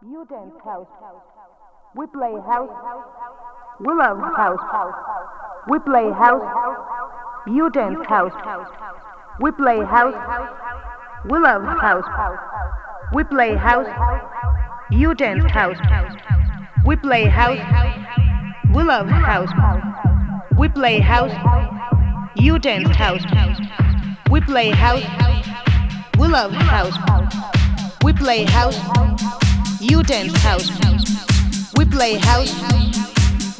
[0.00, 0.86] You dance house.
[1.96, 2.70] We play house.
[3.80, 4.60] We love house.
[5.68, 6.86] We play house.
[7.48, 8.32] You dance house.
[9.40, 10.14] We play house.
[11.28, 12.04] We love house.
[13.12, 13.88] We play house.
[14.92, 15.78] You dance house.
[16.86, 17.58] We play house.
[18.72, 19.50] We love house.
[20.56, 21.32] We play house.
[22.36, 23.24] You dance house.
[24.30, 25.02] We play house.
[26.20, 26.94] We love house.
[28.04, 29.47] We play house.
[29.80, 30.70] You dance house.
[31.76, 32.52] We play house.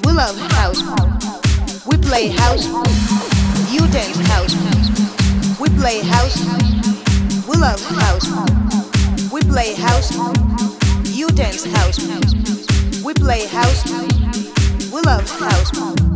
[0.05, 0.83] We love house.
[1.87, 2.67] We play house.
[3.73, 4.55] You dance house.
[5.61, 6.41] We play house.
[7.47, 9.31] We love house.
[9.31, 10.11] We play house.
[11.07, 12.01] You dance house.
[13.05, 13.85] We play house.
[14.93, 16.08] We love house.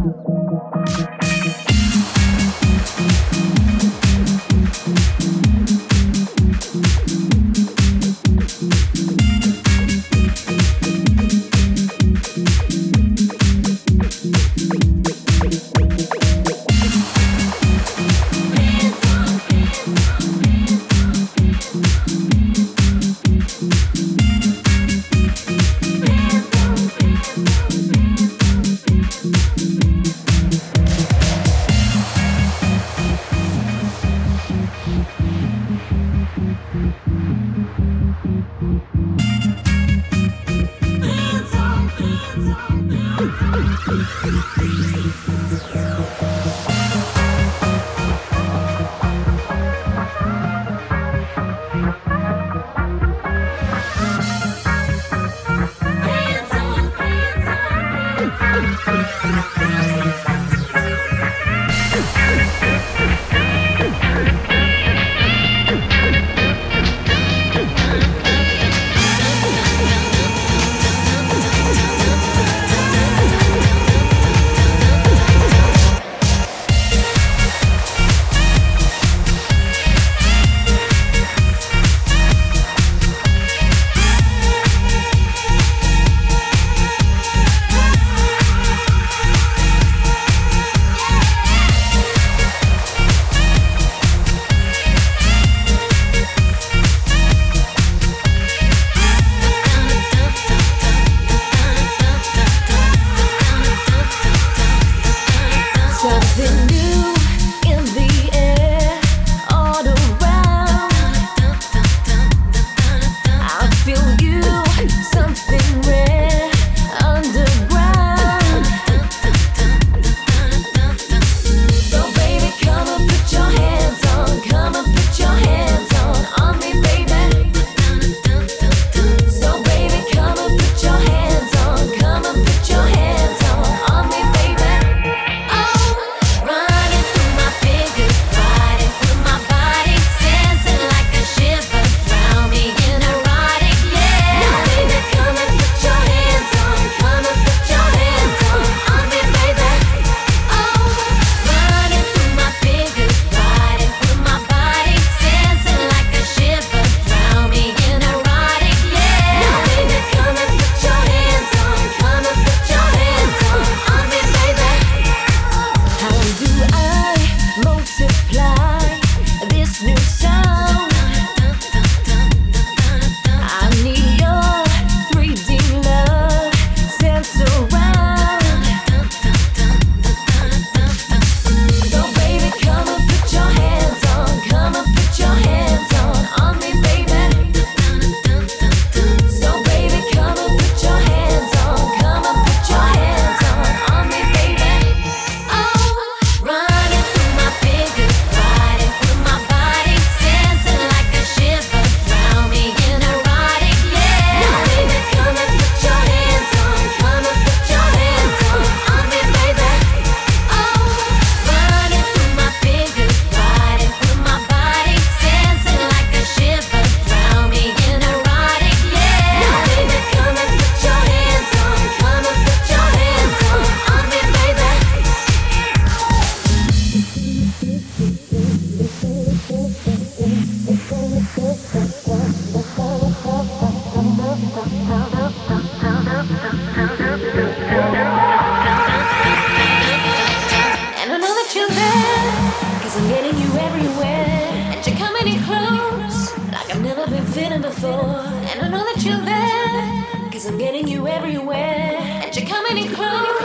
[247.32, 248.20] feeling before.
[248.50, 251.96] And I know that you're there, cause I'm getting you everywhere.
[252.22, 253.41] And you're coming in close.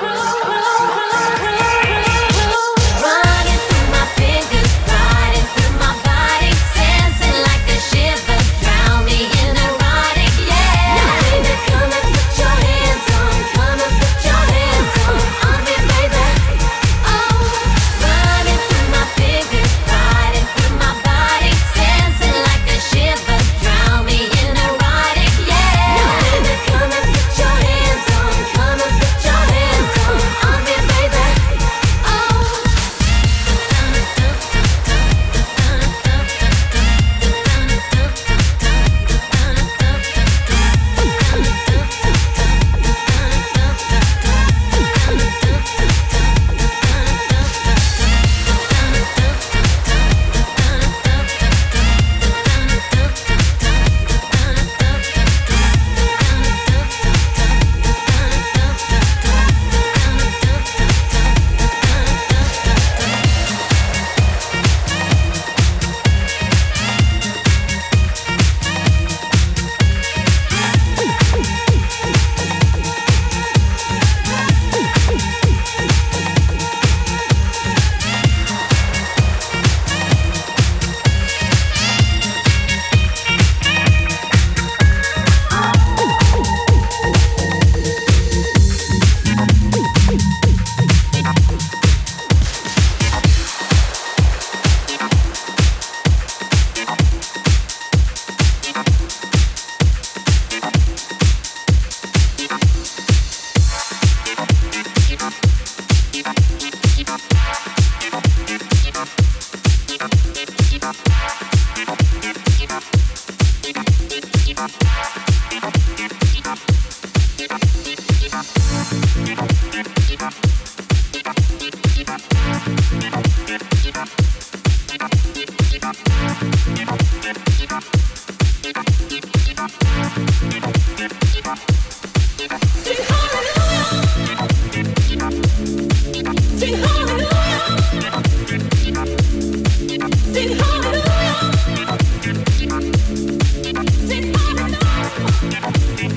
[143.07, 146.16] Did I know?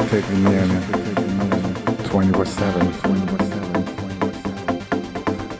[0.00, 0.70] Take me in
[2.04, 2.92] 24 7.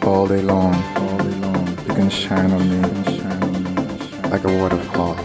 [0.05, 0.75] All day long,
[1.87, 2.81] you can shine on me
[4.31, 5.17] like a waterfall.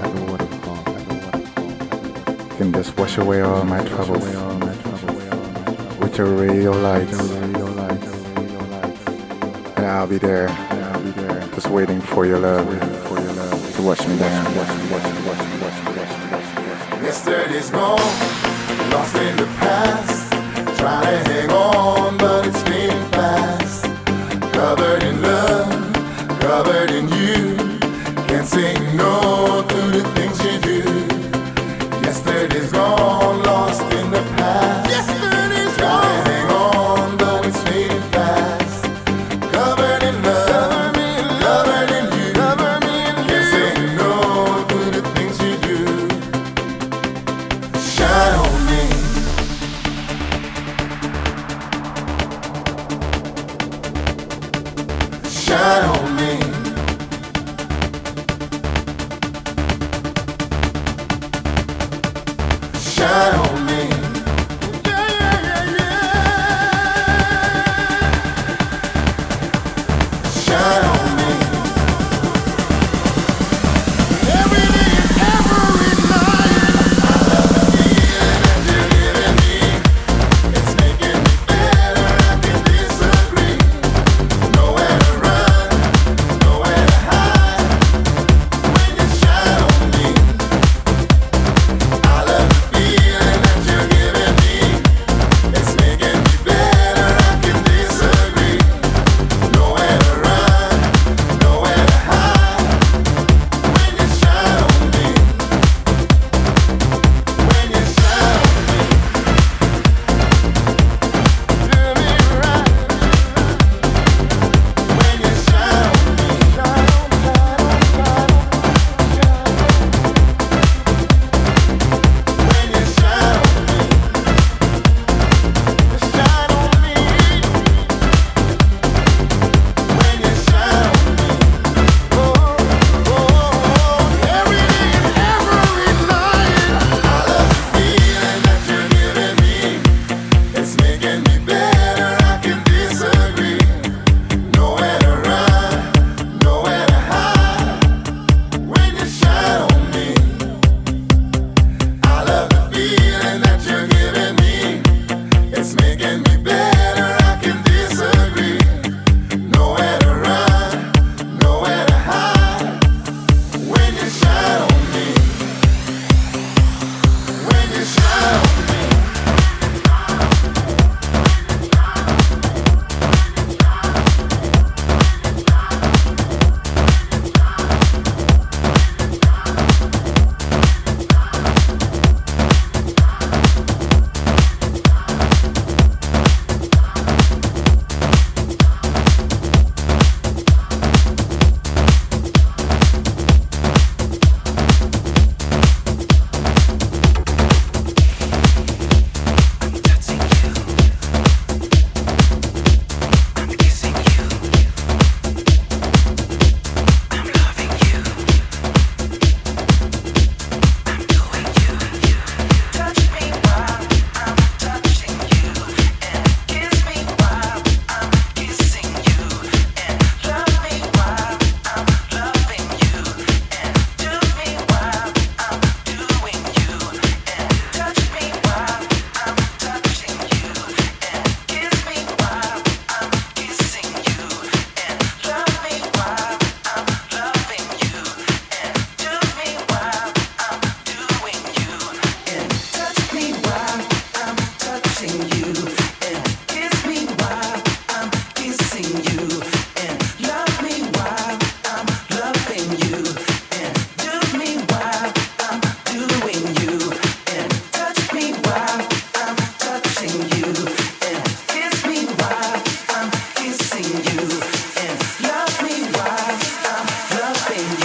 [2.38, 4.26] You can just wash away all my troubles
[6.00, 7.18] with your radio lights.
[9.78, 10.50] And I'll be there,
[11.56, 14.54] just waiting for your love to wash me down.
[17.02, 18.37] Yesterday's gone
[18.92, 20.32] lost in the past,
[20.80, 22.07] trying to hang on,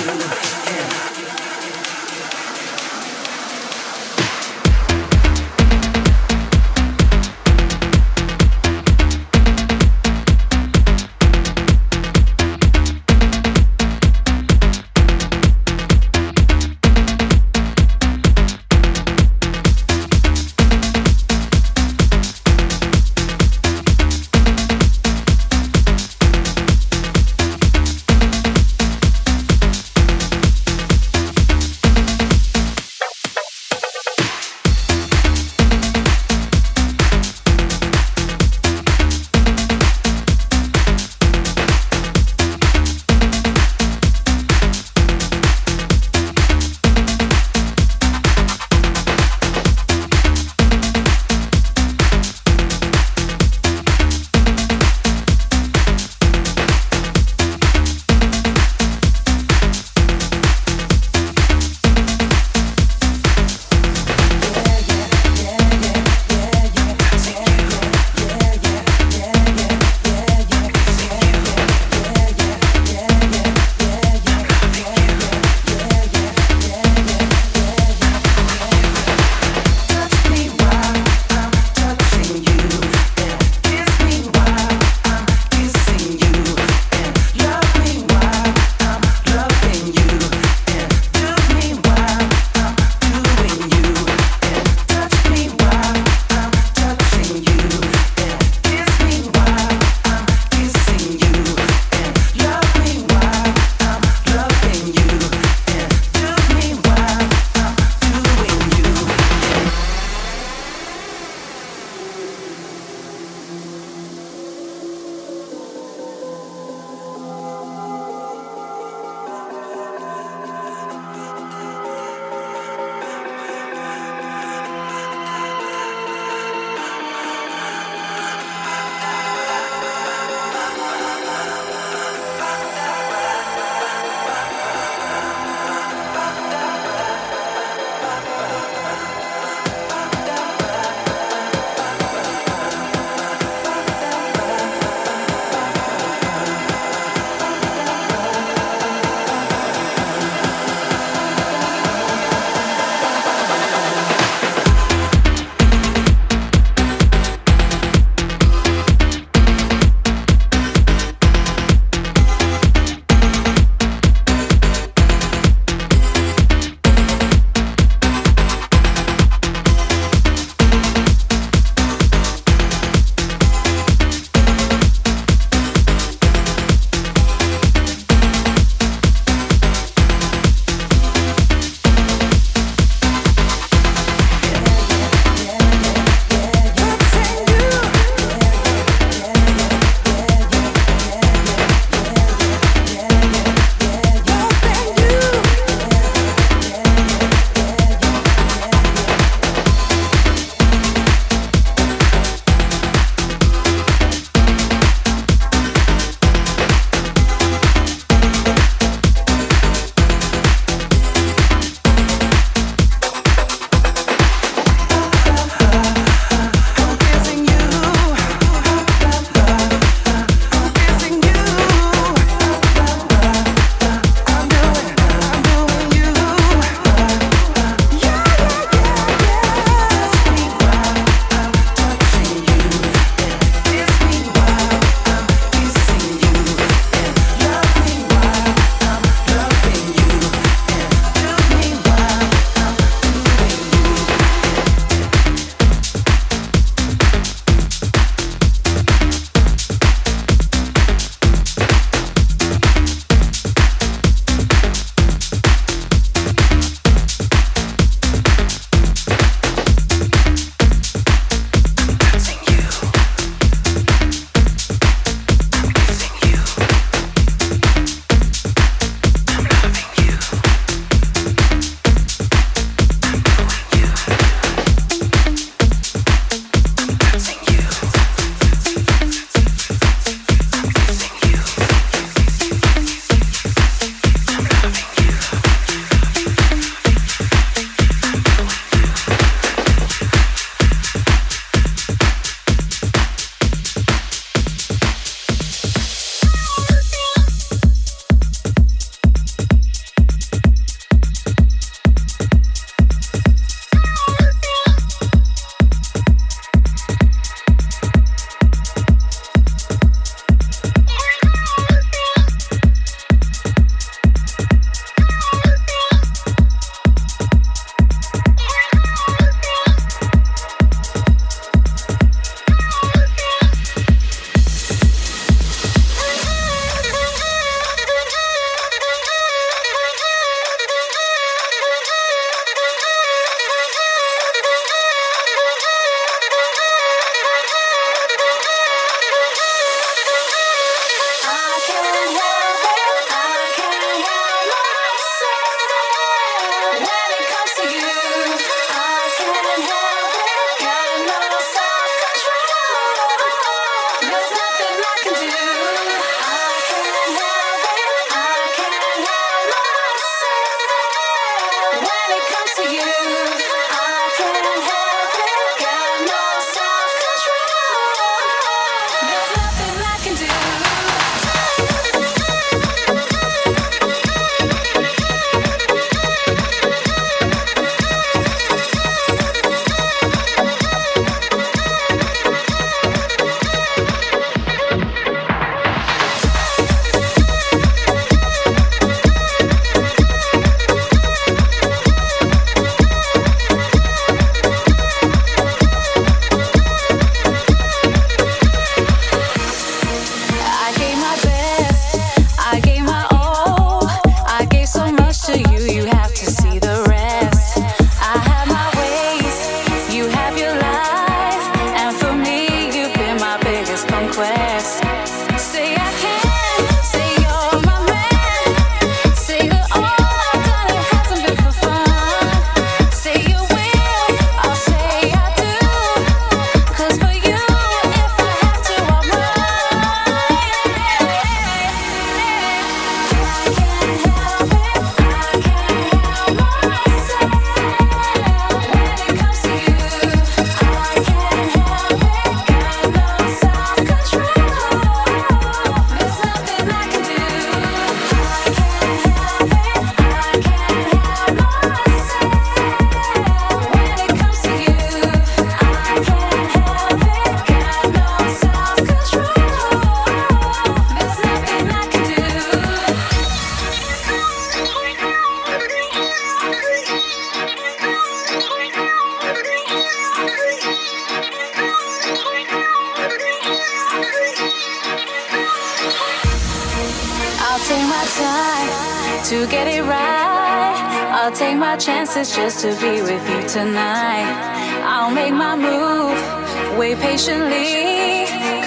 [0.04, 0.41] you.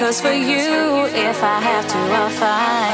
[0.06, 2.85] Cause for you, if I have to, I'll fight.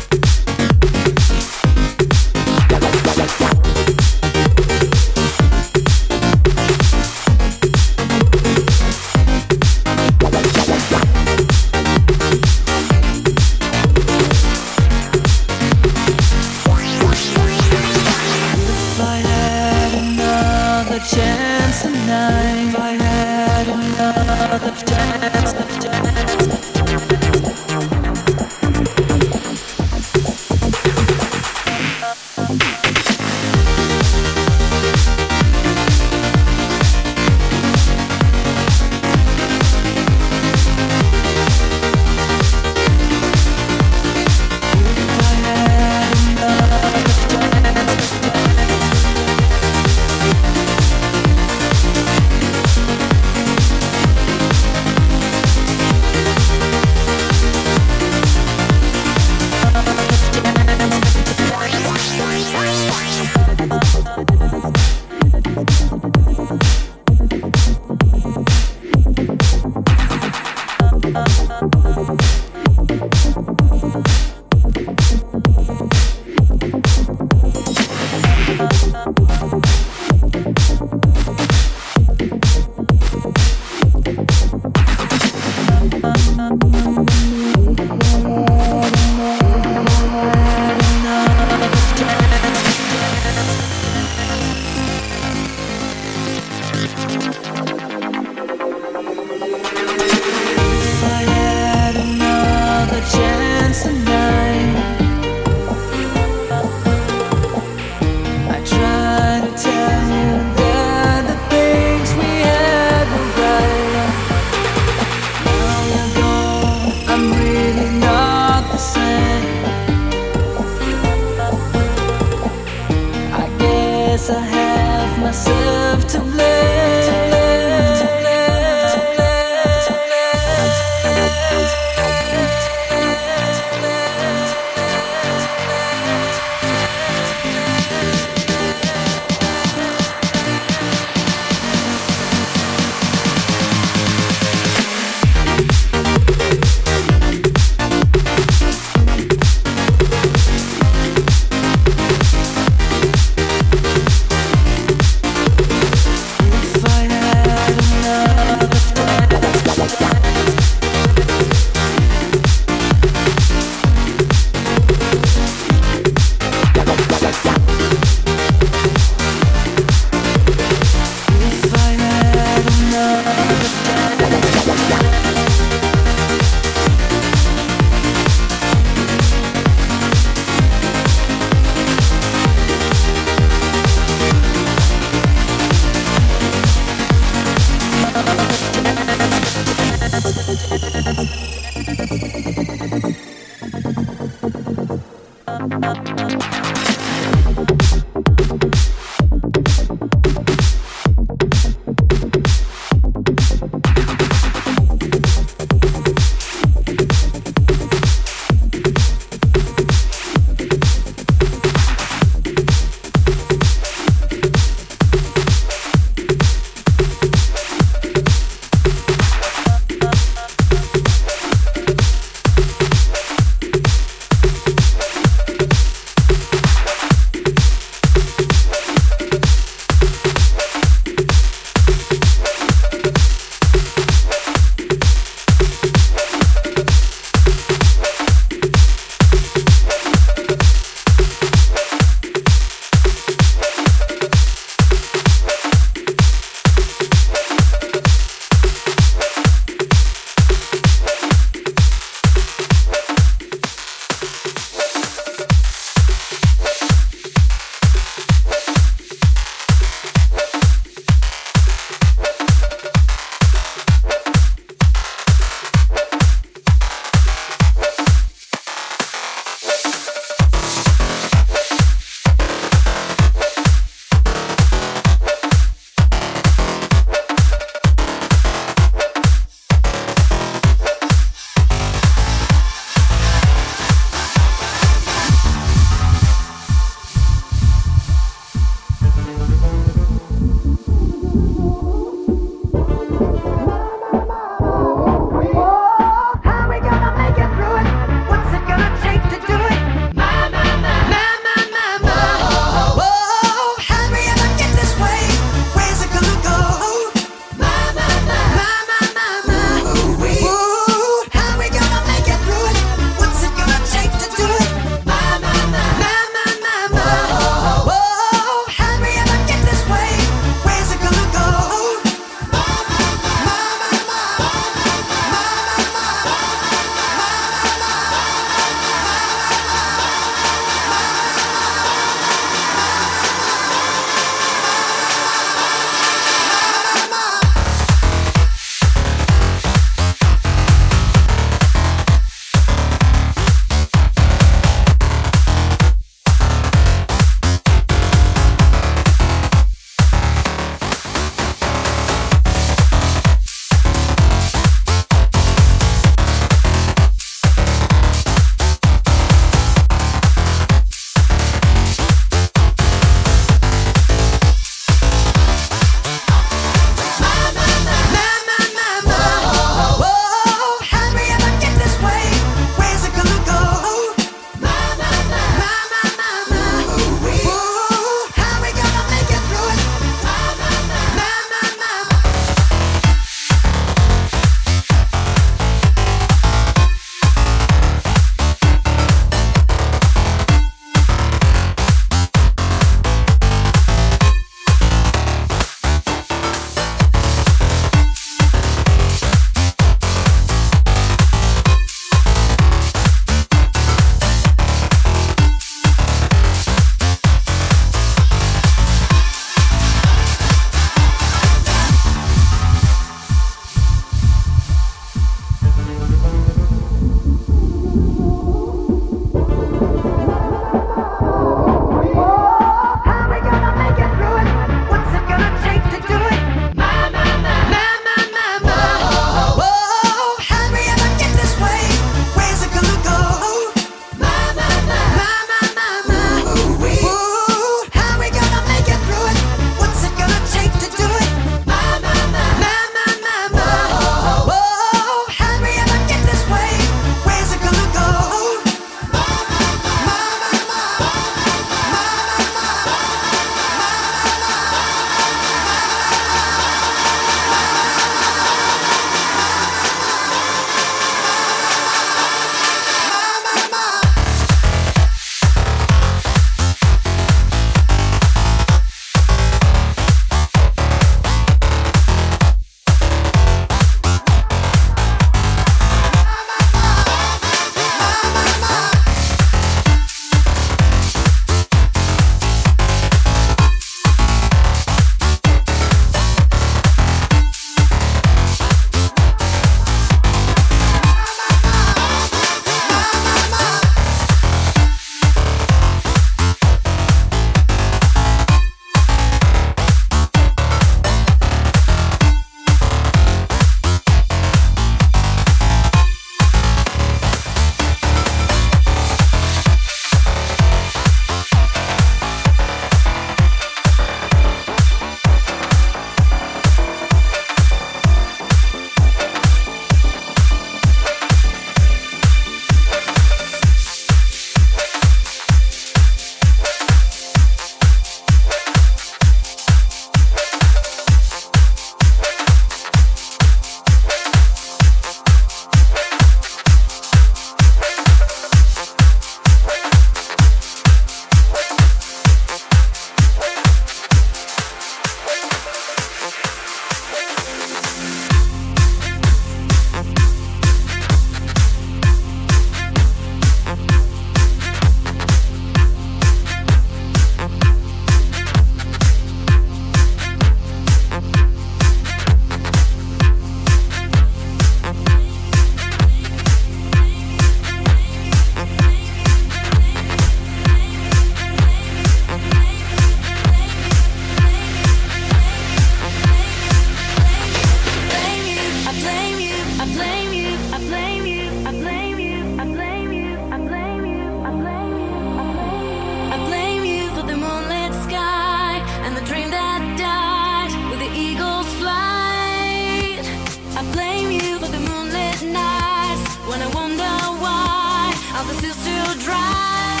[598.38, 600.00] of the still dry.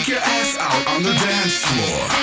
[0.00, 2.19] Take your ass out on the dance floor.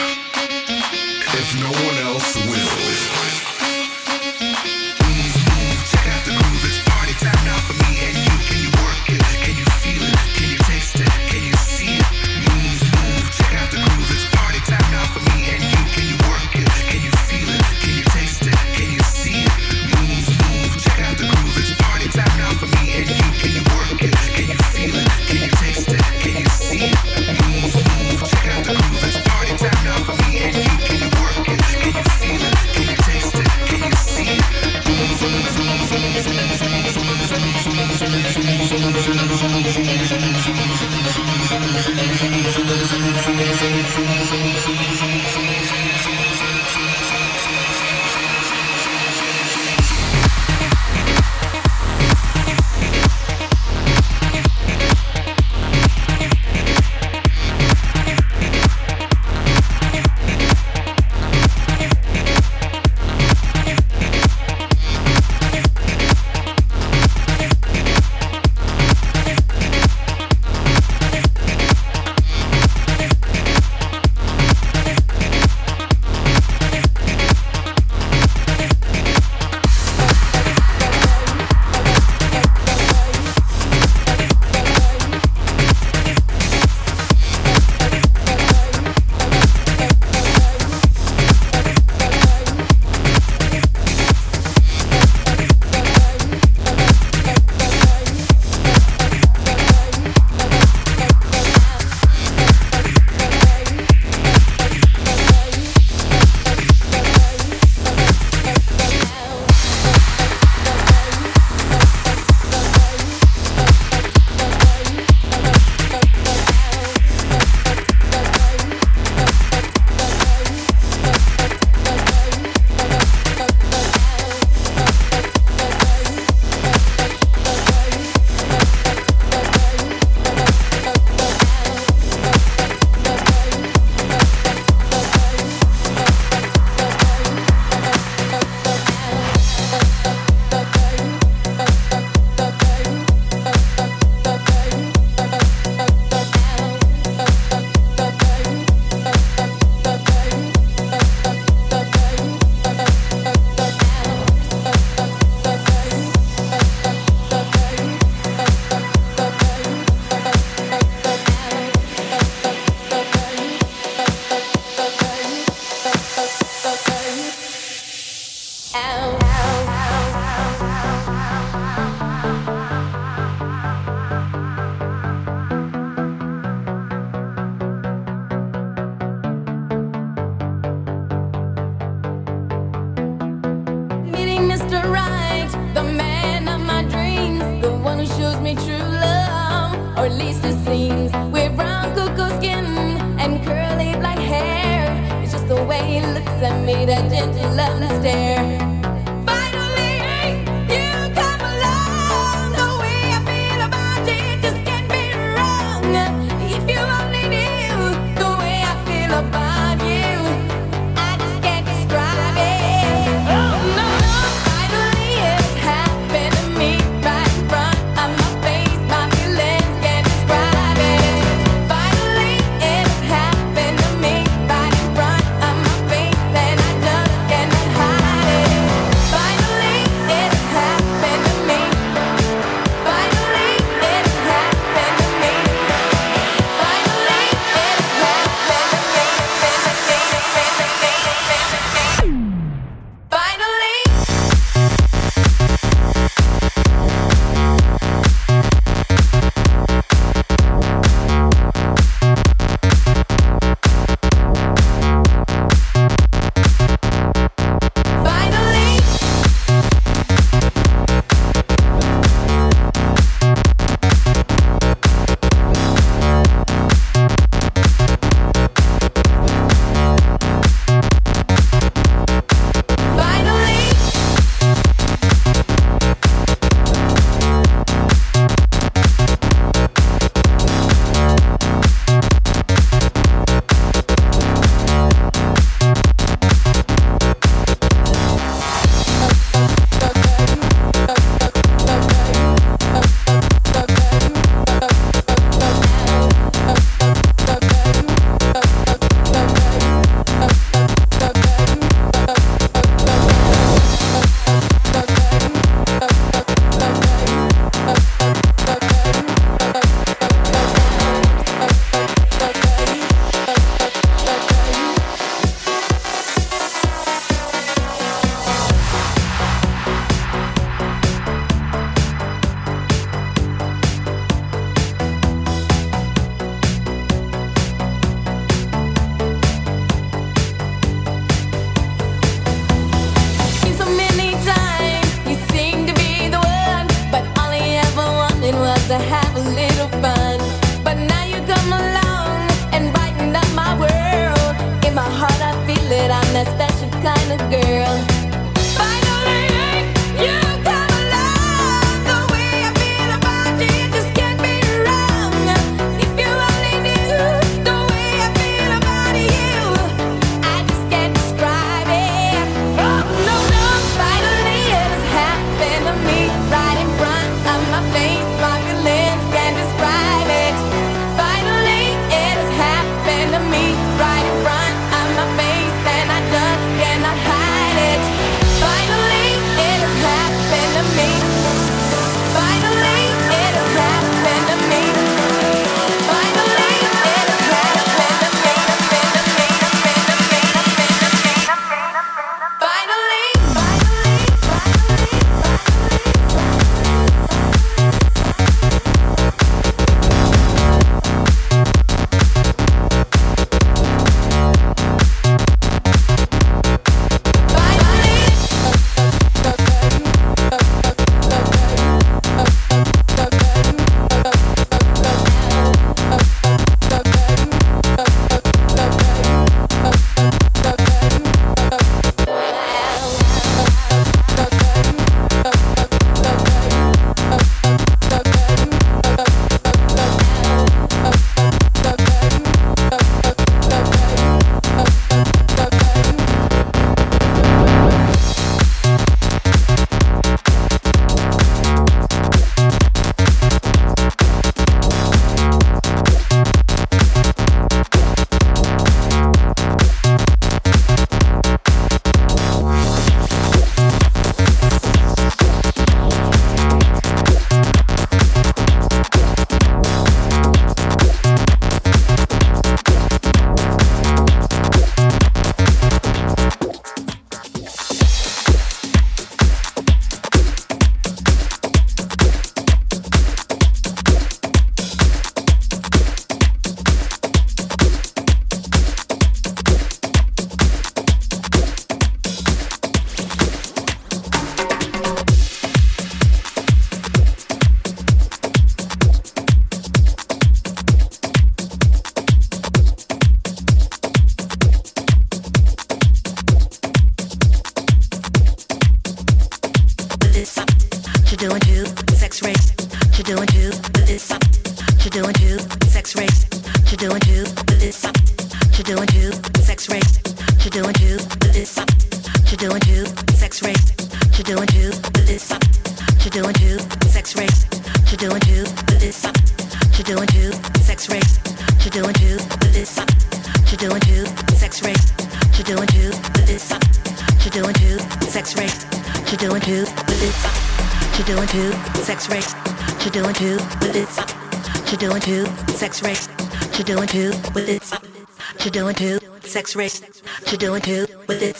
[539.47, 539.82] sex race.
[540.25, 541.37] She doing too with it.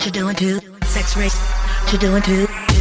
[0.00, 0.60] She doing too.
[0.84, 1.36] Sex race.
[1.90, 2.73] She doing too.